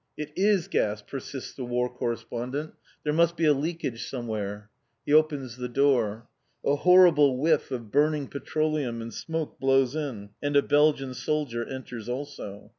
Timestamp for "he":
5.05-5.13